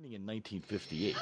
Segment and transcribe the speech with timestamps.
[0.00, 1.16] Beginning in 1958.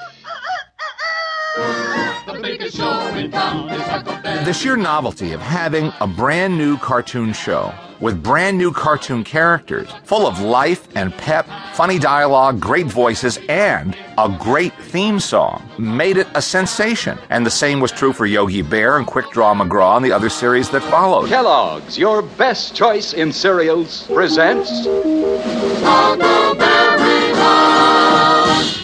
[4.45, 9.89] The sheer novelty of having a brand new cartoon show with brand new cartoon characters,
[10.03, 16.17] full of life and pep, funny dialogue, great voices, and a great theme song, made
[16.17, 17.17] it a sensation.
[17.31, 20.29] And the same was true for Yogi Bear and Quick Draw McGraw and the other
[20.29, 21.29] series that followed.
[21.29, 24.85] Kellogg's, your best choice in cereals, presents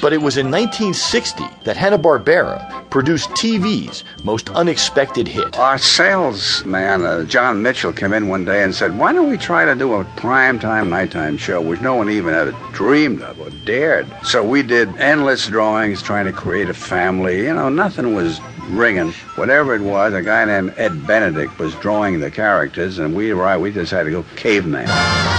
[0.04, 5.58] But it was in 1960 that Hanna-Barbera produced TV's most unexpected hit.
[5.58, 9.64] Our salesman, uh, John Mitchell, came in one day and said, Why don't we try
[9.64, 14.06] to do a primetime nighttime show, which no one even had dreamed of or dared?
[14.26, 17.38] So we did endless drawings trying to create a family.
[17.38, 19.14] You know, nothing was ringing.
[19.36, 23.56] Whatever it was, a guy named Ed Benedict was drawing the characters, and we, right,
[23.56, 25.33] we had to go caveman.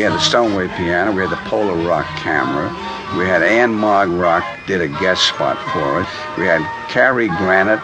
[0.00, 2.70] We had the Stoneway piano, we had the Polar Rock camera,
[3.18, 6.08] we had Ann Mogg Rock did a guest spot for us.
[6.38, 7.82] we had Cary Granite,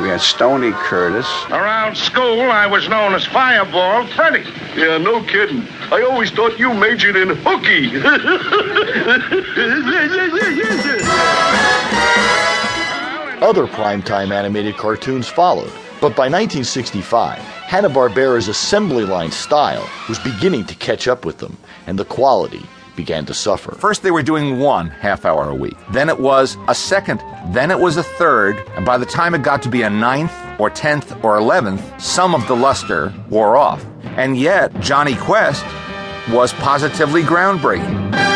[0.00, 1.26] we had Stony Curtis.
[1.50, 4.50] Around school, I was known as Fireball Freddy.
[4.74, 5.68] Yeah, no kidding.
[5.90, 7.98] I always thought you majored in hooky.
[13.44, 15.70] Other primetime animated cartoons followed,
[16.02, 21.96] but by 1965, Hanna-Barbera's assembly line style was beginning to catch up with them, and
[21.96, 22.60] the quality
[22.96, 23.76] began to suffer.
[23.76, 25.76] First, they were doing one half hour a week.
[25.92, 27.22] Then it was a second.
[27.52, 28.56] Then it was a third.
[28.74, 32.34] And by the time it got to be a ninth or tenth or eleventh, some
[32.34, 33.86] of the luster wore off.
[34.02, 35.64] And yet, Jonny Quest
[36.32, 38.31] was positively groundbreaking.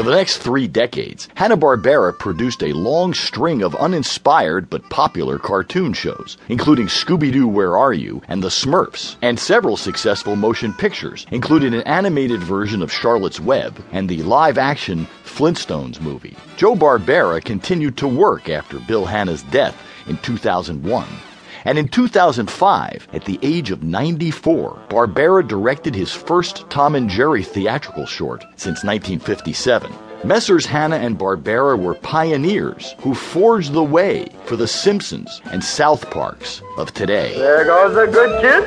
[0.00, 5.92] For the next three decades, Hanna-Barbera produced a long string of uninspired but popular cartoon
[5.92, 11.74] shows, including Scooby-Doo Where Are You and The Smurfs, and several successful motion pictures, including
[11.74, 16.34] an animated version of Charlotte's Web and the live-action Flintstones movie.
[16.56, 21.06] Joe Barbera continued to work after Bill Hanna's death in 2001.
[21.64, 27.42] And in 2005, at the age of 94, Barbera directed his first Tom and Jerry
[27.42, 29.92] theatrical short since 1957.
[30.22, 30.66] Messrs.
[30.66, 36.60] Hanna and Barbera were pioneers who forged the way for the Simpsons and South Parks
[36.76, 37.34] of today.
[37.38, 38.64] there goes a good kid.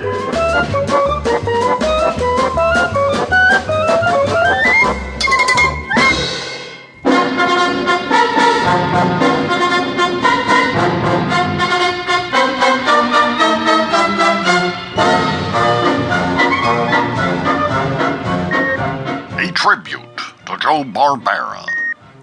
[19.73, 21.65] Tribute to Joe Barbera,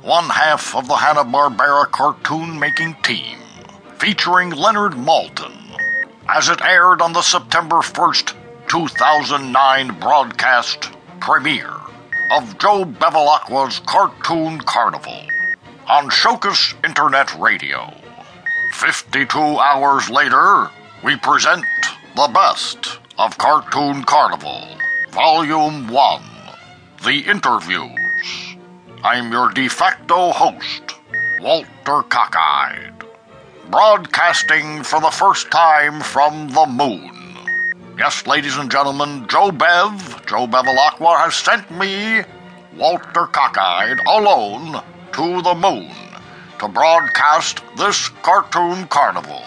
[0.03, 3.39] one half of the Hanna-Barbera cartoon-making team,
[3.99, 5.57] featuring Leonard Maltin,
[6.29, 8.35] as it aired on the September 1st,
[8.69, 11.75] 2009 broadcast premiere
[12.31, 15.21] of Joe Bevilacqua's Cartoon Carnival
[15.89, 17.93] on Shocus Internet Radio.
[18.75, 20.71] 52 hours later,
[21.03, 21.65] we present
[22.15, 24.69] the best of Cartoon Carnival,
[25.11, 26.30] Volume 1
[27.03, 28.57] The Interviews.
[29.03, 30.83] I'm your de facto host,
[31.41, 32.93] Walter Cockeyed,
[33.71, 37.11] broadcasting for the first time from the moon.
[37.97, 42.23] Yes, ladies and gentlemen, Joe Bev, Joe Bevilacqua has sent me,
[42.77, 45.91] Walter Cockeyed, alone to the moon
[46.59, 49.43] to broadcast this cartoon carnival.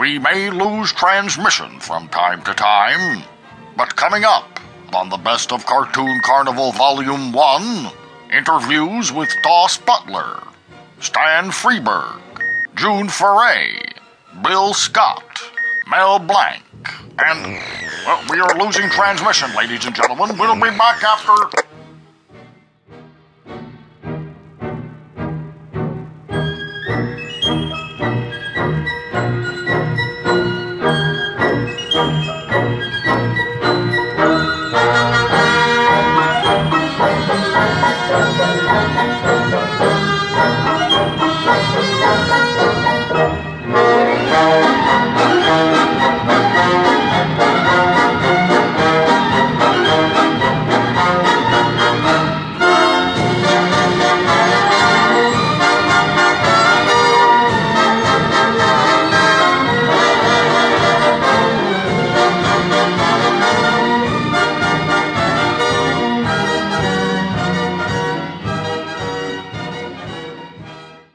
[0.00, 3.22] We may lose transmission from time to time,
[3.76, 4.57] but coming up
[4.94, 7.90] on the Best of Cartoon Carnival Volume 1,
[8.32, 10.42] interviews with Daws Butler,
[11.00, 12.20] Stan Freberg,
[12.74, 13.78] June Foray,
[14.42, 15.42] Bill Scott,
[15.90, 16.62] Mel Blanc,
[17.18, 17.60] and
[18.06, 20.36] well, we are losing transmission, ladies and gentlemen.
[20.38, 21.34] We'll be back after